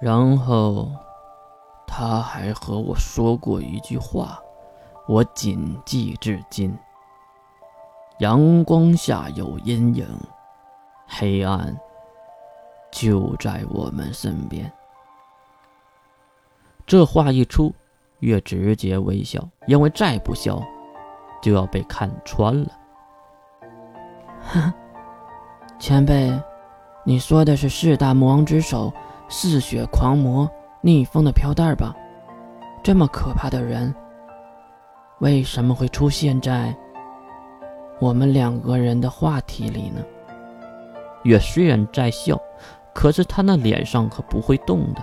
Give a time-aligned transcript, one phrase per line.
[0.00, 0.88] 然后，
[1.86, 4.40] 他还和我说过一句话，
[5.06, 6.74] 我谨记至今：
[8.20, 10.06] 阳光下有阴影，
[11.06, 11.76] 黑暗
[12.90, 14.72] 就在我们身边。
[16.86, 17.74] 这话一出，
[18.20, 20.62] 月直接微笑，因为再不笑，
[21.42, 22.70] 就要被看穿了。
[24.40, 24.72] 哼，
[25.78, 26.32] 前辈，
[27.04, 28.90] 你说的是四大魔王之首？
[29.32, 30.50] 嗜血狂魔
[30.82, 31.94] 逆风的飘带吧，
[32.82, 33.94] 这么可怕的人，
[35.20, 36.76] 为什么会出现在
[38.00, 40.04] 我们两个人的话题里呢？
[41.22, 42.36] 月虽然在笑，
[42.92, 45.02] 可是他那脸上可不会动的，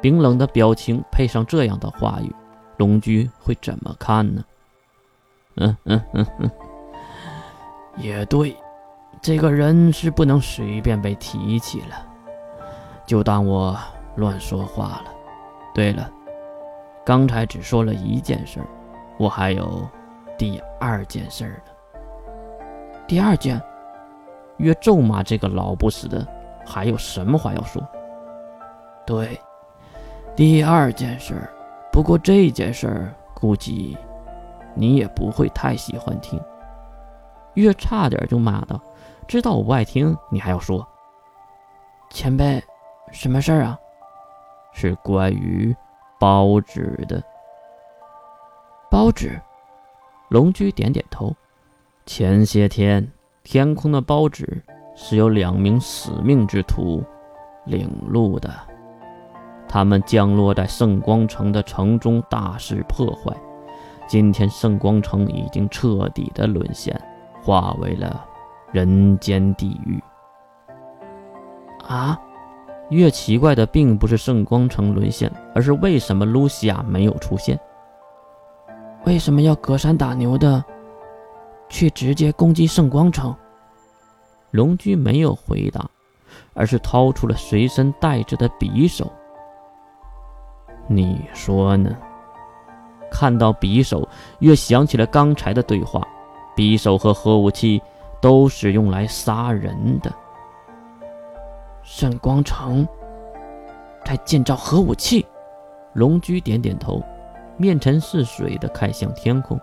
[0.00, 2.34] 冰冷的表情配上这样的话语，
[2.78, 4.44] 龙驹会怎么看呢？
[5.56, 6.50] 嗯嗯嗯嗯，
[7.96, 8.56] 也对，
[9.20, 12.08] 这个人是不能随便被提起了。
[13.12, 13.76] 就当我
[14.16, 15.04] 乱说话了。
[15.74, 16.10] 对了，
[17.04, 18.58] 刚才只说了一件事，
[19.18, 19.86] 我还有
[20.38, 21.90] 第二件事呢。
[23.06, 23.60] 第二件，
[24.56, 26.26] 越咒骂这个老不死的，
[26.64, 27.86] 还有什么话要说？
[29.04, 29.38] 对，
[30.34, 31.34] 第二件事。
[31.92, 33.94] 不过这件事儿估计
[34.74, 36.40] 你也不会太喜欢听。
[37.52, 38.80] 越差点就骂道
[39.28, 40.88] ：“知道我不爱听，你还要说，
[42.08, 42.58] 前辈。”
[43.12, 43.78] 什么事儿啊？
[44.72, 45.76] 是关于
[46.18, 47.22] 包纸的。
[48.90, 49.40] 包纸，
[50.28, 51.34] 龙驹点点头。
[52.06, 53.06] 前些天，
[53.44, 54.62] 天空的包纸
[54.96, 57.04] 是由两名死命之徒
[57.66, 58.50] 领路的。
[59.68, 63.34] 他们降落在圣光城的城中，大肆破坏。
[64.06, 66.98] 今天，圣光城已经彻底的沦陷，
[67.42, 68.24] 化为了
[68.72, 70.02] 人间地狱。
[71.86, 72.18] 啊？
[72.92, 77.58] 越奇怪的并不是圣光城沦陷，而是为什么露西亚没有出现？
[79.04, 80.62] 为什么要隔山打牛的
[81.68, 83.34] 去直接攻击圣光城？
[84.50, 85.88] 龙驹没有回答，
[86.54, 89.10] 而是掏出了随身带着的匕首。
[90.86, 91.96] 你说呢？
[93.10, 94.06] 看到匕首，
[94.40, 96.06] 越想起了刚才的对话。
[96.54, 97.80] 匕首和核武器
[98.20, 100.12] 都是用来杀人的。
[101.94, 102.88] 圣光城
[104.02, 105.26] 在建造核武器，
[105.92, 107.02] 龙驹点点头，
[107.58, 109.60] 面沉似水的看向天空。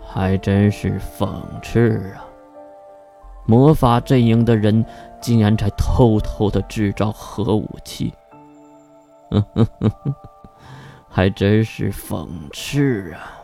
[0.00, 1.28] 还真是讽
[1.62, 2.24] 刺啊！
[3.44, 4.82] 魔法阵营的人
[5.20, 8.14] 竟然在偷偷的制造核武器，
[9.30, 10.14] 哼哼哼哼，
[11.10, 13.38] 还真是讽刺啊！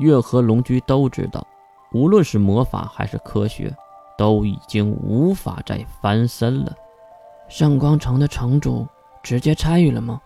[0.00, 1.42] 月和龙驹都知道，
[1.94, 3.74] 无论是魔法还是科学。
[4.18, 6.70] 都已经无法再翻身了。
[7.50, 8.86] 圣光城的城主
[9.24, 10.20] 直接参与了吗？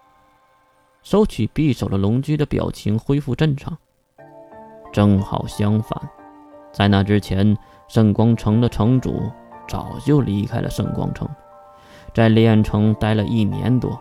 [1.02, 3.74] 收起匕首的龙驹的表情恢复正常。
[4.92, 5.98] 正好相反，
[6.70, 7.56] 在那之前，
[7.88, 9.22] 圣光城的城主
[9.66, 11.26] 早就离开了圣光城，
[12.12, 13.98] 在炼城待了一年多。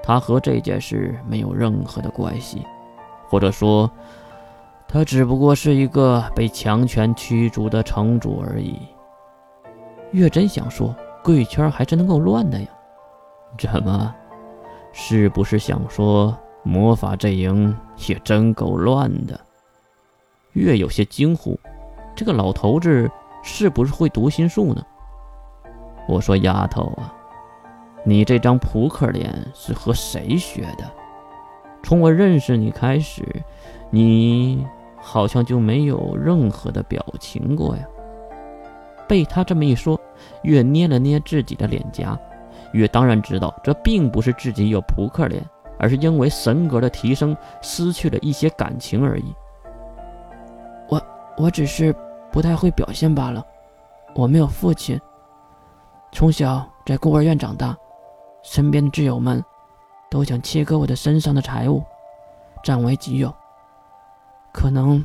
[0.00, 2.64] 他和这件事没有任何的关系，
[3.28, 3.90] 或者说，
[4.86, 8.78] 他只不过是一个被强权驱逐的城主而已。
[10.12, 12.68] 月真想说，贵圈还真够乱的呀！
[13.58, 14.14] 怎么，
[14.92, 17.76] 是不是想说魔法阵营
[18.08, 19.38] 也真够乱的？
[20.52, 21.58] 月有些惊呼，
[22.16, 23.10] 这个老头子
[23.42, 24.84] 是不是会读心术呢？
[26.08, 27.14] 我说丫头啊，
[28.02, 30.90] 你这张扑克脸是和谁学的？
[31.82, 33.24] 从我认识你开始，
[33.90, 34.66] 你
[35.00, 37.84] 好像就没有任何的表情过呀。
[39.10, 40.00] 被他这么一说，
[40.44, 42.16] 月捏了捏自己的脸颊。
[42.72, 45.44] 月当然知道，这并不是自己有扑克脸，
[45.80, 49.34] 而是因为神格的提升失去了一些感情而已。
[50.88, 51.02] 我
[51.36, 51.92] 我只是
[52.30, 53.44] 不太会表现罢了。
[54.14, 54.96] 我没有父亲，
[56.12, 57.76] 从小在孤儿院长大，
[58.44, 59.44] 身边的挚友们
[60.08, 61.82] 都想切割我的身上的财物，
[62.62, 63.34] 占为己有。
[64.52, 65.04] 可能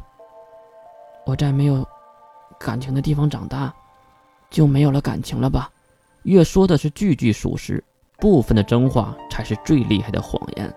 [1.26, 1.84] 我在没有
[2.60, 3.74] 感情的地方长大。
[4.56, 5.70] 就没有了感情了吧？
[6.24, 7.84] 月说的是句句属实，
[8.20, 10.74] 部分的真话才是最厉害的谎言。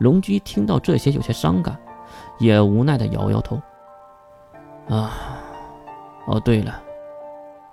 [0.00, 1.78] 龙驹听到这些有些伤感，
[2.40, 3.62] 也无奈的摇摇头。
[4.88, 5.12] 啊，
[6.26, 6.82] 哦对了，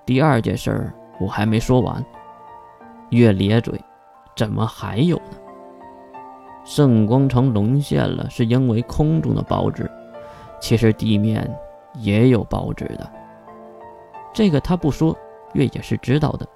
[0.05, 2.05] 第二件事儿我还没说完。
[3.09, 3.73] 月咧嘴，
[4.35, 5.37] 怎么还有呢？
[6.63, 9.89] 圣光城沦陷了，是因为空中的报纸，
[10.61, 11.49] 其实地面
[11.95, 13.11] 也有报纸的。
[14.37, 15.17] 这个他不说，
[15.53, 16.47] 月也是知道的，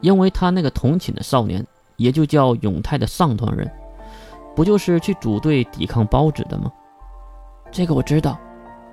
[0.00, 1.64] 因为他那个同寝的少年
[1.94, 3.70] 也就叫永泰的上团人，
[4.56, 6.72] 不就是去组队抵抗包子的吗？
[7.70, 8.36] 这个我知道。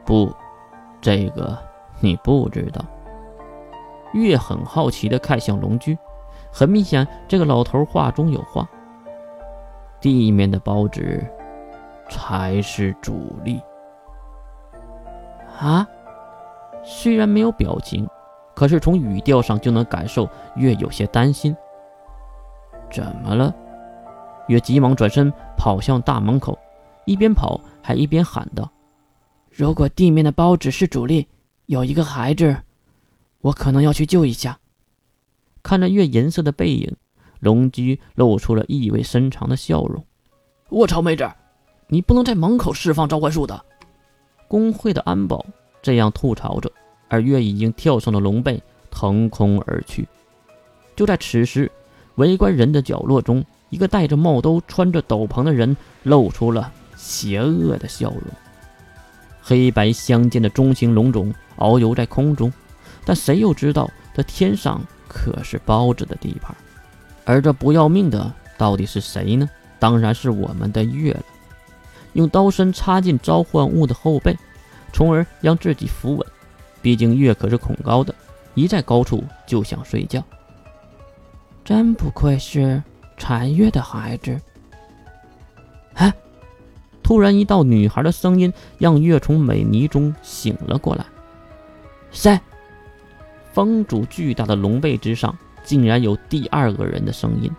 [0.05, 0.31] 不，
[1.01, 1.57] 这个
[1.99, 2.85] 你不知道。
[4.13, 5.97] 月很好奇地看向龙驹，
[6.53, 8.69] 很明显，这个老头话中有话。
[9.99, 11.25] 地面的包子
[12.11, 13.59] 才是主力。
[15.59, 15.87] 啊？
[16.83, 18.07] 虽然没有表情，
[18.59, 20.27] 可是从语调上就能感受
[20.57, 21.55] 月有些担心。
[22.91, 23.55] 怎么了？
[24.49, 26.59] 月急忙转身跑向大门口，
[27.05, 28.69] 一边跑还一边喊道
[29.49, 31.25] ：“如果地面的包子是主力，
[31.67, 32.53] 有一个孩子，
[33.39, 34.59] 我可能要去救一下。”
[35.63, 36.93] 看着月银色的背影，
[37.39, 40.03] 龙驹露出了意味深长的笑容。
[40.67, 41.31] “我操，妹子，
[41.87, 43.63] 你不能在门口释放召唤术的！”
[44.49, 45.45] 工会的安保
[45.81, 46.69] 这样吐槽着，
[47.09, 50.07] 而月已经跳上了龙背，腾空而去。
[50.95, 51.69] 就在此时，
[52.15, 58.23] 围观人的角落中，一个戴着帽兜、穿着斗篷的人露出了邪恶的笑容。
[59.41, 62.51] 黑白相间的中型龙种遨游在空中，
[63.03, 66.55] 但谁又知道这天上可是包子的地盘？
[67.25, 69.49] 而这不要命的到底是谁呢？
[69.79, 71.23] 当然是我们的月了。
[72.13, 74.35] 用刀身插进召唤物的后背，
[74.91, 76.27] 从而让自己扶稳。
[76.81, 78.13] 毕竟月可是恐高的，
[78.53, 80.23] 一在高处就想睡觉。
[81.63, 82.81] 真不愧是
[83.17, 84.39] 禅月的孩子。
[85.93, 86.13] 哎，
[87.03, 91.05] 突然一道女孩的声音让月从美泥中醒了过来。
[92.11, 92.39] 谁？
[93.51, 97.51] 风主巨大的龙背之上，竟然有第二个人的声音。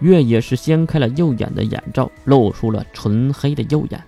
[0.00, 4.02] 月也是掀开了右眼的眼罩，露出了纯黑的右眼。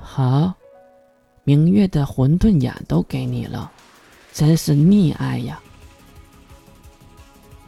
[0.00, 0.52] 好，
[1.48, 3.72] 明月的混沌眼都给你了，
[4.34, 5.58] 真是溺爱呀！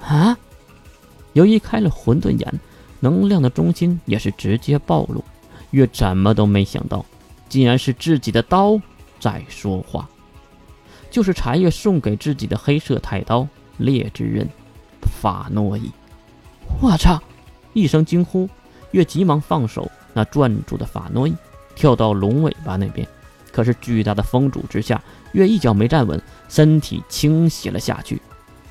[0.02, 0.36] 啊！
[1.32, 2.60] 由于开了混沌眼，
[3.00, 5.24] 能量的中心也是直接暴露。
[5.70, 7.02] 月怎么都没想到，
[7.48, 8.78] 竟然是自己的刀
[9.18, 10.06] 在说话，
[11.10, 13.48] 就是柴月送给自己的黑色太刀
[13.78, 14.46] 烈之刃
[15.22, 15.90] 法诺伊。
[16.82, 17.18] 我操！
[17.72, 18.46] 一声惊呼，
[18.90, 21.34] 月急忙放手那攥住的法诺伊，
[21.74, 23.08] 跳到龙尾巴那边。
[23.52, 25.02] 可是巨大的风阻之下，
[25.32, 28.20] 月一脚没站稳，身体倾斜了下去。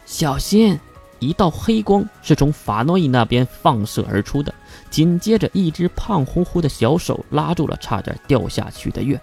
[0.05, 0.79] 小心！
[1.19, 4.53] 一道黑光是从法诺伊那边放射而出的，
[4.89, 9.19] 紧接着一只胖乎乎的小手拉住了差点掉下去的月。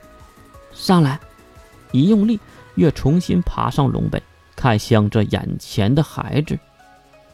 [0.75, 1.19] 上来！
[1.93, 2.39] 一用力，
[2.75, 4.23] 月重新爬上龙背，
[4.55, 6.59] 看向这眼前的孩子。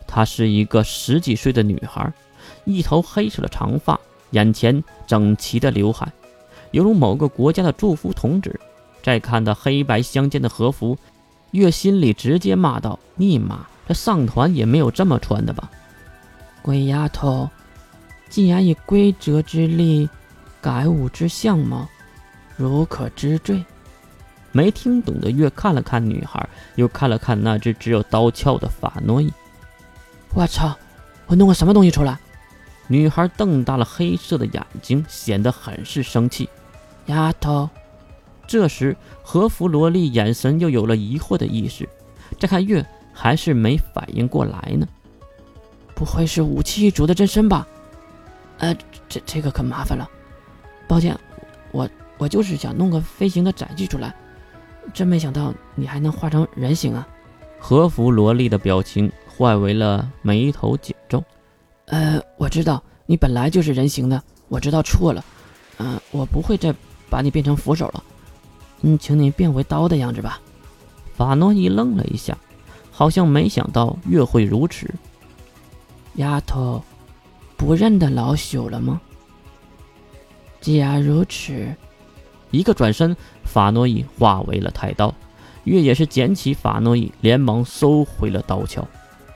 [0.07, 2.13] 她是一个十几岁的女孩，
[2.65, 3.99] 一头黑色的长发，
[4.31, 6.13] 眼前整齐的刘海，
[6.73, 8.59] 犹如某个国家的祝福童子。
[9.03, 10.97] 再看到黑白相间的和服，
[11.51, 15.71] 月心里直接骂道：“尼玛，这上团也没有这么穿的吧？”
[16.63, 17.51] 鬼丫头，
[18.29, 20.09] 竟然以规则之力
[20.61, 21.89] 改吾之相貌，
[22.57, 23.65] 如可知罪。
[24.53, 29.33] 没听懂的月看了看女孩，又看了看那只只有刀鞘的法诺伊。
[30.35, 30.77] 我操！
[31.27, 32.19] 我弄个什么东西出来？
[32.87, 36.49] 女孩瞪大了黑色的眼睛，显得很是生气。
[37.07, 37.69] 丫头，
[38.47, 41.89] 这时和服萝莉眼神又有了疑惑的意识，
[42.39, 44.87] 再看月还是没反应过来呢。
[45.95, 47.67] 不会是武器一族的真身吧？
[48.59, 48.77] 呃，
[49.09, 50.09] 这这个可麻烦了。
[50.89, 51.19] 抱歉，
[51.71, 54.15] 我我就是想弄个飞行的载具出来，
[54.93, 57.07] 真没想到你还能化成人形啊！
[57.59, 59.11] 和服萝莉的表情。
[59.35, 61.25] 换为了眉头紧皱，
[61.87, 65.25] 呃，我知道你本来就是人形的，我知道错了，
[65.79, 66.73] 嗯，我不会再
[67.13, 68.03] 把你变成扶手了，
[68.81, 70.41] 嗯，请你变回刀的样子吧。
[71.15, 72.39] 法诺伊愣了一下，
[72.91, 74.91] 好像没想到月会如此。
[76.15, 76.83] 丫头，
[77.55, 78.99] 不认得老朽了吗？
[80.59, 81.77] 既然如此，
[82.51, 83.15] 一个转身，
[83.45, 85.15] 法诺伊化为了太刀，
[85.65, 88.83] 月也是捡起法诺伊，连忙收回了刀鞘。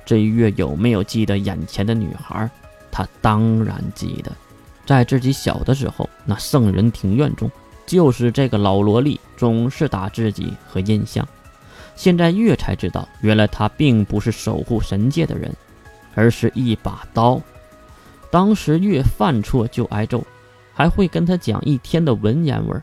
[0.06, 2.50] 这月有没有记得眼前的女孩？
[2.90, 4.32] 他当然记得，
[4.86, 7.50] 在自己小的时候，那圣人庭院中，
[7.86, 11.26] 就是这个老萝莉总是打自己和印象。
[11.94, 15.50] 现在月才知道，原来他并不是守护神界的人，
[16.14, 17.40] 而是一把刀。
[18.30, 20.22] 当时月犯错就挨揍，
[20.74, 22.82] 还会跟他讲一天的文言文。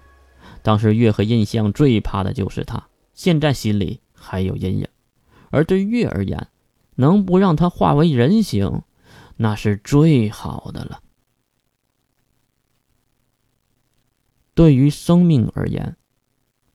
[0.64, 2.82] 当时月和印象最怕的就是他，
[3.14, 4.88] 现在心里还有阴影。
[5.52, 6.48] 而对月而言，
[6.96, 8.82] 能不让他化为人形，
[9.38, 11.02] 那是最好的了。
[14.56, 15.98] 对于生命而言，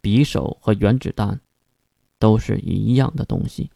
[0.03, 1.41] 匕首和原子弹
[2.19, 3.71] 都是一样的东西。